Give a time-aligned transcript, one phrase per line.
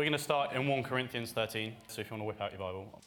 [0.00, 1.74] we're going to start in 1 Corinthians 13.
[1.88, 3.02] So if you want to whip out your Bible.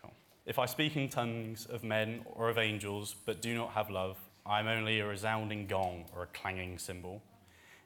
[0.00, 0.12] Cool.
[0.46, 4.16] If I speak in tongues of men or of angels, but do not have love,
[4.46, 7.20] I am only a resounding gong or a clanging cymbal.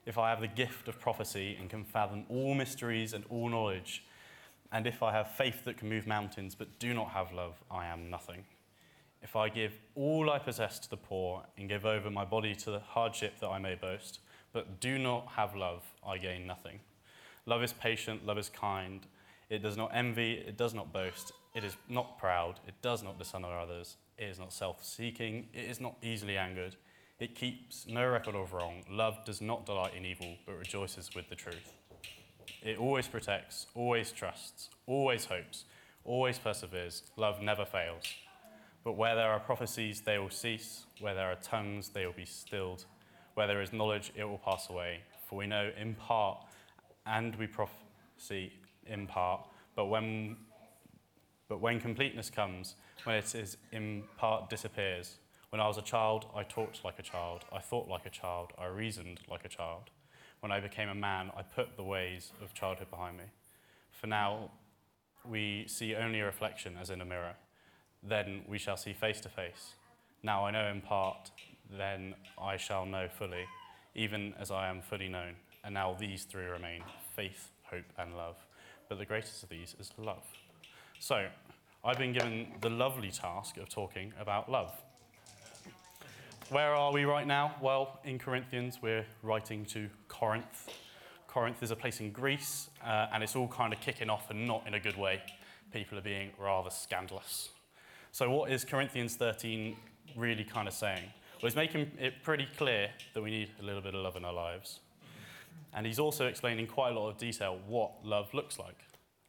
[0.05, 4.03] If I have the gift of prophecy and can fathom all mysteries and all knowledge,
[4.71, 7.87] and if I have faith that can move mountains, but do not have love, I
[7.87, 8.43] am nothing.
[9.23, 12.69] If I give all I possess to the poor and give over my body to
[12.69, 14.19] the hardship that I may boast,
[14.51, 16.79] but do not have love, I gain nothing.
[17.45, 19.05] Love is patient, love is kind.
[19.49, 23.19] It does not envy, it does not boast, it is not proud, it does not
[23.19, 26.75] dishonor others, it is not self seeking, it is not easily angered,
[27.19, 28.83] it keeps no record of wrong.
[28.89, 31.73] Love does not delight in evil, but rejoices with the truth.
[32.61, 35.65] It always protects, always trusts, always hopes,
[36.05, 37.03] always perseveres.
[37.17, 38.05] Love never fails.
[38.83, 40.85] But where there are prophecies, they will cease.
[40.99, 42.85] Where there are tongues, they will be stilled.
[43.35, 44.99] Where there is knowledge, it will pass away.
[45.29, 46.39] For we know in part,
[47.05, 48.53] and we prophesy
[48.85, 49.41] in part.
[49.75, 50.37] But when,
[51.47, 55.17] but when completeness comes, when it is in part disappears.
[55.49, 57.45] When I was a child, I talked like a child.
[57.51, 58.53] I thought like a child.
[58.57, 59.91] I reasoned like a child.
[60.39, 63.25] When I became a man, I put the ways of childhood behind me.
[63.91, 64.51] For now,
[65.23, 67.35] we see only a reflection as in a mirror.
[68.01, 69.75] Then we shall see face to face.
[70.21, 71.31] Now I know in part,
[71.69, 73.45] then I shall know fully,
[73.95, 75.35] even as I am fully known.
[75.63, 76.83] And now these three remain
[77.15, 78.35] faith, hope, and love.
[78.89, 80.25] But the greatest of these is love.
[80.99, 81.27] So,
[81.85, 84.71] I've been given the lovely task of talking about love.
[86.49, 87.55] Where are we right now?
[87.61, 90.69] Well, in Corinthians, we're writing to Corinth.
[91.27, 94.47] Corinth is a place in Greece, uh, and it's all kind of kicking off and
[94.47, 95.21] not in a good way.
[95.71, 97.49] People are being rather scandalous.
[98.11, 99.75] So, what is Corinthians 13
[100.15, 101.03] really kind of saying?
[101.41, 104.23] Well, he's making it pretty clear that we need a little bit of love in
[104.23, 104.79] our lives.
[105.73, 108.77] And he's also explaining quite a lot of detail what love looks like.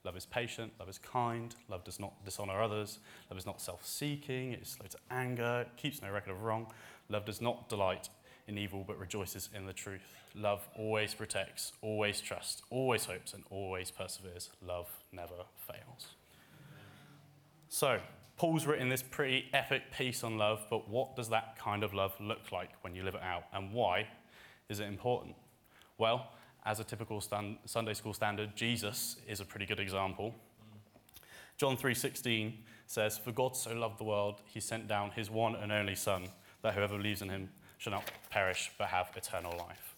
[0.03, 2.99] Love is patient, love is kind, love does not dishonor others,
[3.31, 6.67] love is not self seeking, it is slow to anger, keeps no record of wrong,
[7.09, 8.09] love does not delight
[8.47, 10.03] in evil but rejoices in the truth.
[10.35, 14.51] Love always protects, always trusts, always hopes, and always perseveres.
[14.61, 16.09] Love never fails.
[17.67, 17.99] So,
[18.37, 22.13] Paul's written this pretty epic piece on love, but what does that kind of love
[22.19, 24.07] look like when you live it out, and why
[24.69, 25.35] is it important?
[25.97, 26.31] Well,
[26.65, 30.35] as a typical stand, Sunday school standard, Jesus is a pretty good example.
[31.57, 35.71] John 3:16 says, "For God so loved the world, he sent down his one and
[35.71, 39.95] only son, that whoever believes in him shall not perish but have eternal life."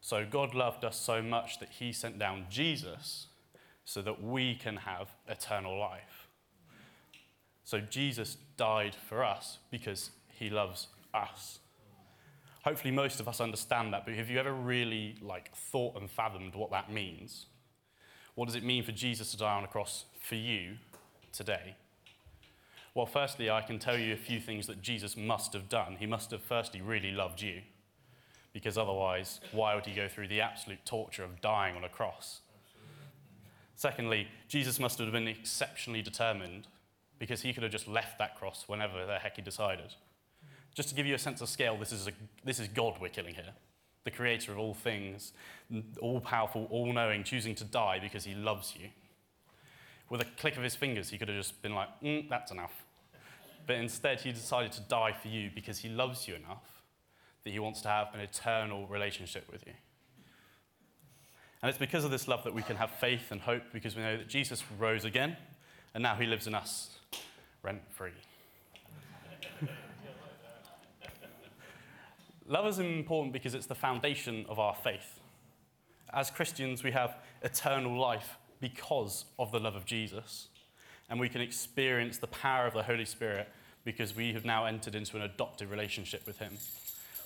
[0.00, 3.26] So God loved us so much that he sent down Jesus
[3.84, 6.28] so that we can have eternal life.
[7.64, 11.58] So Jesus died for us because he loves us.
[12.66, 16.56] Hopefully most of us understand that, but have you ever really like thought and fathomed
[16.56, 17.46] what that means?
[18.34, 20.72] What does it mean for Jesus to die on a cross for you
[21.32, 21.76] today?
[22.92, 25.94] Well, firstly, I can tell you a few things that Jesus must have done.
[26.00, 27.60] He must have firstly really loved you,
[28.52, 32.40] because otherwise, why would he go through the absolute torture of dying on a cross?
[33.76, 36.66] Secondly, Jesus must have been exceptionally determined
[37.20, 39.94] because he could have just left that cross whenever the heck he decided.
[40.76, 42.12] Just to give you a sense of scale, this is, a,
[42.44, 43.54] this is God we're killing here,
[44.04, 45.32] the creator of all things,
[46.02, 48.90] all powerful, all knowing, choosing to die because he loves you.
[50.10, 52.84] With a click of his fingers, he could have just been like, mm, that's enough.
[53.66, 56.82] But instead, he decided to die for you because he loves you enough
[57.42, 59.72] that he wants to have an eternal relationship with you.
[61.62, 64.02] And it's because of this love that we can have faith and hope because we
[64.02, 65.38] know that Jesus rose again
[65.94, 66.90] and now he lives in us
[67.62, 68.12] rent free.
[72.48, 75.20] Love is important because it's the foundation of our faith.
[76.12, 80.48] As Christians, we have eternal life because of the love of Jesus,
[81.10, 83.48] and we can experience the power of the Holy Spirit
[83.84, 86.56] because we have now entered into an adopted relationship with Him,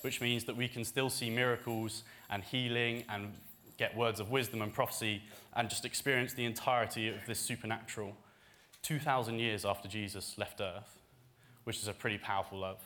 [0.03, 3.33] which means that we can still see miracles and healing and
[3.79, 5.23] get words of wisdom and prophecy
[5.55, 8.15] and just experience the entirety of this supernatural
[8.83, 10.99] 2,000 years after Jesus left earth,
[11.65, 12.81] which is a pretty powerful love.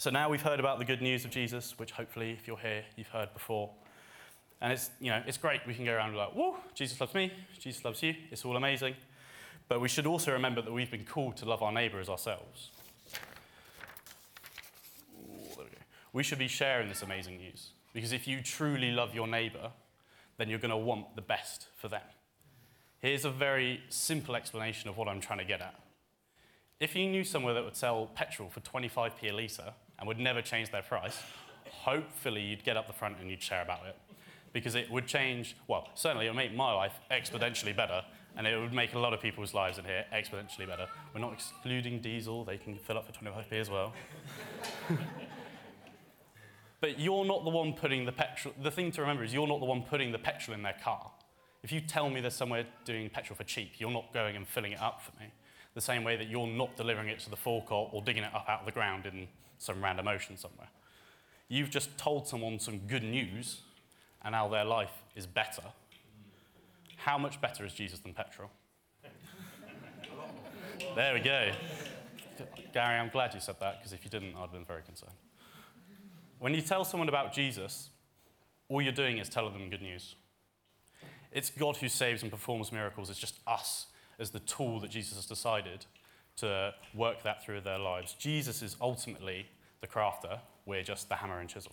[0.00, 2.84] So now we've heard about the good news of Jesus, which hopefully, if you're here,
[2.96, 3.68] you've heard before.
[4.62, 5.60] And it's, you know, it's great.
[5.66, 8.14] We can go around like, whoa, Jesus loves me, Jesus loves you.
[8.30, 8.94] It's all amazing.
[9.68, 12.70] But we should also remember that we've been called to love our neighbour as ourselves.
[15.22, 15.64] Ooh, we,
[16.14, 17.72] we should be sharing this amazing news.
[17.92, 19.70] Because if you truly love your neighbour,
[20.38, 22.00] then you're going to want the best for them.
[23.00, 25.78] Here's a very simple explanation of what I'm trying to get at.
[26.80, 30.42] If you knew somewhere that would sell petrol for 25p a litre and would never
[30.42, 31.18] change their price,
[31.70, 33.96] hopefully you'd get up the front and you'd share about it.
[34.52, 38.02] because it would change, well, certainly it would make my life exponentially better,
[38.36, 40.88] and it would make a lot of people's lives in here exponentially better.
[41.14, 43.92] We're not excluding diesel, they can fill up for 25p as well.
[46.80, 49.60] but you're not the one putting the petrol, the thing to remember is you're not
[49.60, 51.10] the one putting the petrol in their car.
[51.62, 54.72] If you tell me there's somewhere doing petrol for cheap, you're not going and filling
[54.72, 55.30] it up for me.
[55.74, 58.46] The same way that you're not delivering it to the forecourt or digging it up
[58.48, 59.28] out of the ground in
[59.60, 60.68] some random ocean somewhere.
[61.48, 63.60] You've just told someone some good news
[64.22, 65.62] and now their life is better.
[66.96, 68.50] How much better is Jesus than petrol?
[70.96, 71.52] there we go.
[72.72, 75.12] Gary, I'm glad you said that because if you didn't, I'd have been very concerned.
[76.38, 77.90] When you tell someone about Jesus,
[78.68, 80.14] all you're doing is telling them good news.
[81.32, 83.10] It's God who saves and performs miracles.
[83.10, 83.86] It's just us
[84.18, 85.84] as the tool that Jesus has decided
[86.36, 88.14] to work that through their lives.
[88.14, 89.46] Jesus is ultimately
[89.80, 91.72] the crafter, we're just the hammer and chisel.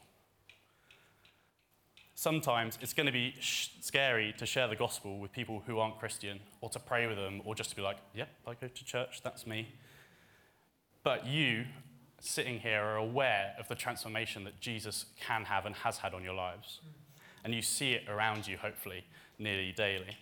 [2.15, 5.99] Sometimes it's going to be sh- scary to share the gospel with people who aren't
[5.99, 8.85] Christian, or to pray with them, or just to be like, yep, I go to
[8.85, 9.67] church, that's me.
[11.03, 11.65] But you,
[12.19, 16.23] sitting here, are aware of the transformation that Jesus can have and has had on
[16.23, 16.81] your lives.
[17.43, 19.05] And you see it around you, hopefully,
[19.37, 20.17] nearly daily.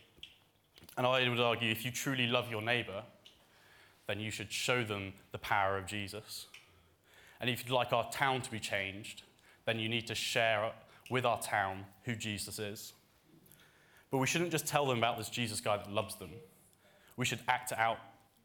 [0.97, 3.03] And I would argue if you truly love your neighbor,
[4.07, 6.47] then you should show them the power of Jesus.
[7.39, 9.23] And if you'd like our town to be changed,
[9.65, 10.71] then you need to share
[11.09, 12.93] with our town who Jesus is.
[14.11, 16.29] But we shouldn't just tell them about this Jesus guy that loves them.
[17.17, 17.97] We should act it out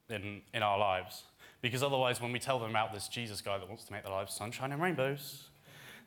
[0.08, 1.24] in, in our lives.
[1.62, 4.12] Because otherwise, when we tell them about this Jesus guy that wants to make their
[4.12, 5.48] lives sunshine and rainbows,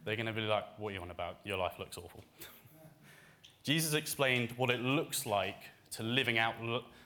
[0.03, 1.37] they're going to be like, What are you on about?
[1.43, 2.23] Your life looks awful.
[3.63, 5.61] Jesus explained what it looks like
[5.91, 6.55] to, living out,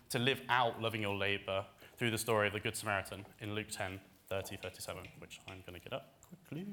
[0.10, 1.66] to live out loving your labor
[1.98, 4.00] through the story of the Good Samaritan in Luke 10
[4.30, 6.68] 30, 37, which I'm going to get up quickly.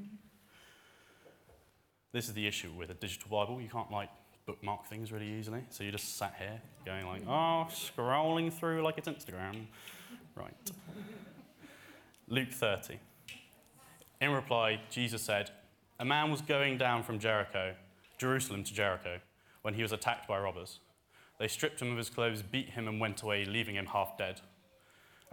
[2.13, 3.61] This is the issue with a digital Bible.
[3.61, 4.09] You can't like
[4.47, 5.65] bookmark things really easily.
[5.71, 9.67] So you just sat here going like, oh, scrolling through like it's Instagram.
[10.35, 10.55] Right.
[12.29, 12.99] Luke 30.
[14.21, 15.51] In reply, Jesus said,
[16.01, 17.75] A man was going down from Jericho,
[18.19, 19.19] Jerusalem to Jericho,
[19.63, 20.81] when he was attacked by robbers.
[21.39, 24.41] They stripped him of his clothes, beat him, and went away, leaving him half dead.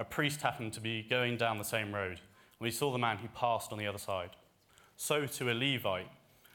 [0.01, 2.19] A priest happened to be going down the same road,
[2.57, 4.31] when he saw the man, he passed on the other side.
[4.97, 6.09] So to a Levite,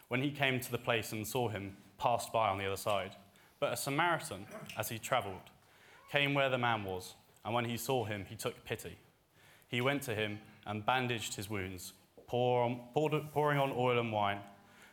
[0.09, 3.15] when he came to the place and saw him, passed by on the other side.
[3.61, 4.47] But a Samaritan,
[4.77, 5.53] as he travelled,
[6.11, 7.15] came where the man was,
[7.45, 8.99] and when he saw him, he took pity.
[9.69, 11.93] He went to him and bandaged his wounds,
[12.27, 12.81] pour on,
[13.33, 14.41] pouring on oil and wine.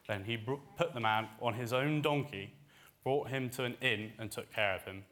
[0.08, 0.38] Then he
[0.78, 2.54] put the man on his own donkey
[3.04, 5.06] brought him to an inn and took care of him.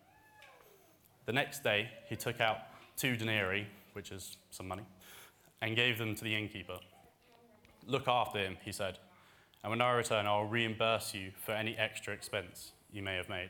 [1.25, 2.59] The next day, he took out
[3.01, 4.83] two denarii, which is some money,
[5.63, 6.77] and gave them to the innkeeper.
[7.87, 8.99] Look after him, he said,
[9.63, 13.49] and when I return, I'll reimburse you for any extra expense you may have made.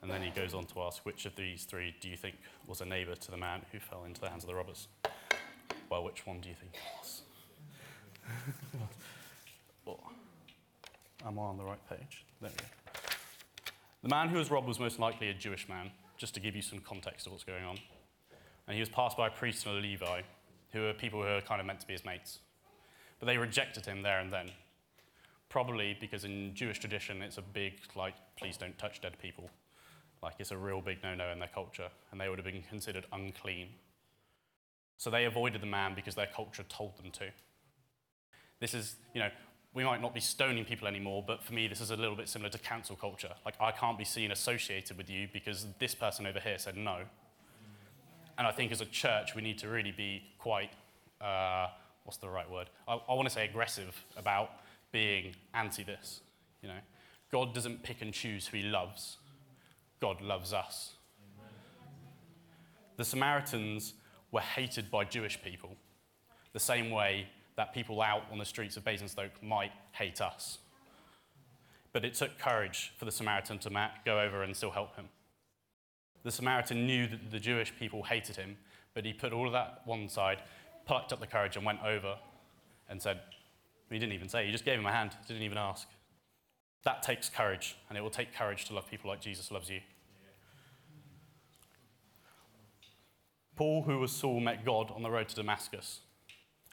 [0.00, 2.36] And then he goes on to ask, which of these three do you think
[2.66, 4.88] was a neighbor to the man who fell into the hands of the robbers?
[5.90, 7.22] Well, which one do you think it was?
[11.26, 12.24] Am I on the right page?
[12.40, 12.64] There we go.
[14.02, 16.62] The man who was robbed was most likely a Jewish man, just to give you
[16.62, 17.78] some context of what's going on.
[18.66, 20.22] And he was passed by a priest and a Levi,
[20.72, 22.38] who are people who are kind of meant to be his mates.
[23.18, 24.50] But they rejected him there and then.
[25.48, 29.50] Probably because in Jewish tradition, it's a big, like, please don't touch dead people.
[30.22, 32.62] Like, it's a real big no no in their culture, and they would have been
[32.62, 33.68] considered unclean.
[34.96, 37.26] So they avoided the man because their culture told them to.
[38.60, 39.30] This is, you know,
[39.74, 42.28] we might not be stoning people anymore, but for me, this is a little bit
[42.28, 43.30] similar to cancel culture.
[43.44, 46.98] Like, I can't be seen associated with you because this person over here said no.
[48.36, 50.70] And I think as a church, we need to really be quite,
[51.20, 51.68] uh,
[52.04, 52.68] what's the right word?
[52.86, 54.50] I, I want to say aggressive about
[54.90, 56.20] being anti this.
[56.60, 56.78] You know,
[57.30, 59.16] God doesn't pick and choose who he loves,
[60.00, 60.94] God loves us.
[62.98, 63.94] The Samaritans
[64.30, 65.76] were hated by Jewish people
[66.52, 67.26] the same way
[67.56, 70.58] that people out on the streets of Basingstoke might hate us.
[71.92, 75.06] But it took courage for the Samaritan to go over and still help him.
[76.22, 78.56] The Samaritan knew that the Jewish people hated him,
[78.94, 80.42] but he put all of that one side,
[80.86, 82.16] plucked up the courage, and went over
[82.88, 83.20] and said,
[83.90, 85.86] he didn't even say, he just gave him a hand, didn't even ask.
[86.84, 89.80] That takes courage, and it will take courage to love people like Jesus loves you.
[93.54, 96.00] Paul, who was Saul, met God on the road to Damascus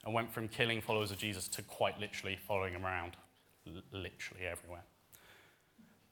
[0.05, 3.17] and went from killing followers of Jesus to quite literally following him around,
[3.67, 4.83] L- literally everywhere.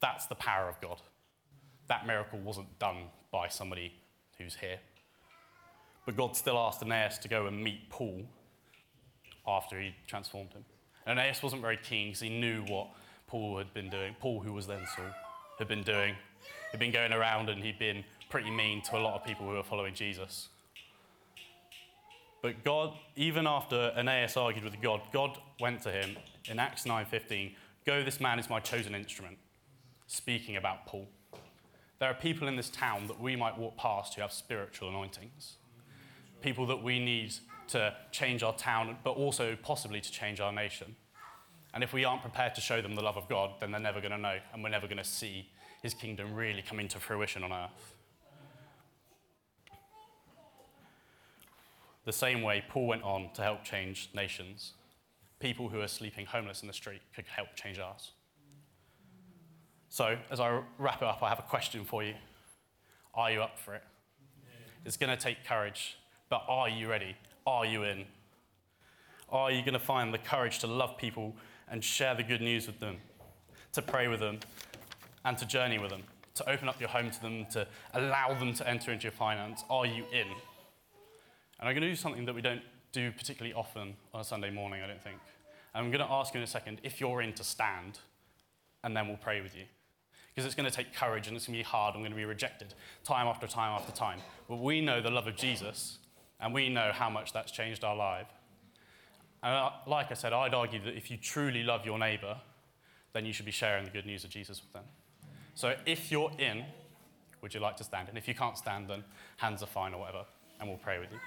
[0.02, 1.02] That's the power of God.
[1.88, 3.94] That miracle wasn't done by somebody
[4.38, 4.80] who's here.
[6.06, 8.24] But God still asked Aeneas to go and meet Paul
[9.48, 10.66] after he transformed him.
[11.06, 12.88] And Aeneas wasn't very keen because he knew what
[13.28, 15.06] Paul had been doing, Paul, who was then Saul,
[15.60, 16.16] had been doing.
[16.72, 19.54] He'd been going around and he'd been pretty mean to a lot of people who
[19.54, 20.50] were following Jesus.
[22.42, 27.56] But God, even after Aeneas argued with God, God went to him in Acts 9:15,
[27.86, 29.40] "Go, this man is my chosen instrument,"
[30.06, 31.10] speaking about Paul.
[32.00, 35.58] There are people in this town that we might walk past who have spiritual anointings.
[36.42, 37.34] People that we need
[37.70, 40.96] to change our town, but also possibly to change our nation.
[41.74, 44.00] And if we aren't prepared to show them the love of God, then they're never
[44.00, 45.50] going to know, and we're never going to see
[45.82, 47.96] his kingdom really come into fruition on earth.
[52.08, 54.72] The same way Paul went on to help change nations.
[55.42, 58.12] People who are sleeping homeless in the street could help change ours.
[59.90, 62.14] So, as I wrap it up, I have a question for you.
[63.14, 63.84] Are you up for it?
[64.86, 65.98] It's going to take courage,
[66.30, 67.18] but are you ready?
[67.46, 68.06] Are you in?
[69.28, 71.36] Are you going to find the courage to love people
[71.70, 72.96] and share the good news with them,
[73.74, 74.40] to pray with them,
[75.26, 76.04] and to journey with them,
[76.36, 79.66] to open up your home to them, to allow them to enter into your finance?
[79.70, 80.28] Are you in?
[81.60, 82.62] And I'm going to do something that we don't
[82.92, 85.18] do particularly often on a Sunday morning, I don't think.
[85.74, 88.00] I'm going to ask you in a second if you're in to stand,
[88.84, 89.64] and then we'll pray with you.
[90.34, 91.96] Because it's going to take courage and it's going to be hard.
[91.96, 92.74] I'm going to be rejected
[93.04, 94.20] time after time after time.
[94.48, 95.98] But we know the love of Jesus,
[96.40, 98.28] and we know how much that's changed our life.
[99.44, 102.38] And uh, like I said, I'd argue that if you truly love your neighbor,
[103.14, 104.84] then you should be sharing the good news of Jesus with them.
[105.56, 106.66] So if you're in,
[107.42, 108.10] would you like to stand?
[108.10, 109.04] And if you can't stand, then
[109.38, 110.26] hands are fine or whatever,
[110.60, 111.20] and we'll pray with you.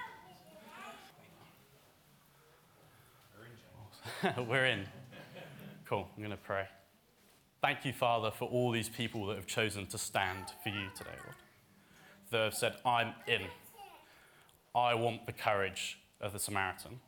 [4.47, 4.85] We're in.
[5.85, 6.07] Cool.
[6.15, 6.65] I'm going to pray.
[7.61, 11.11] Thank you, Father, for all these people that have chosen to stand for you today,
[11.23, 11.35] Lord.
[12.31, 13.41] That have said, I'm in.
[14.73, 16.99] I want the courage of the Samaritan.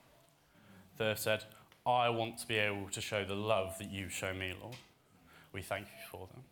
[0.97, 1.45] That have said,
[1.85, 4.75] I want to be able to show the love that you show me, Lord.
[5.53, 6.43] We thank you for them.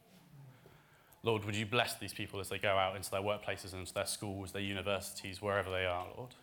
[1.23, 4.07] Lord, would you bless these people as they go out into their workplaces, into their
[4.07, 6.33] schools, their universities, wherever they are, Lord?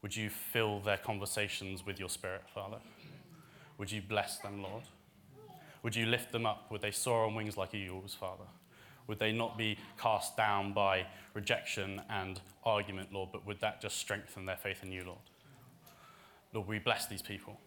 [0.00, 2.78] Would you fill their conversations with your spirit, Father?
[3.78, 4.82] Would you bless them, Lord?
[5.82, 6.70] Would you lift them up?
[6.70, 8.44] Would they soar on wings like eagles, Father?
[9.06, 13.96] Would they not be cast down by rejection and argument, Lord, but would that just
[13.96, 15.18] strengthen their faith in you, Lord?
[16.52, 17.58] Lord, we bless these people.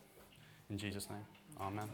[0.69, 1.25] In Jesus' name,
[1.59, 1.89] amen.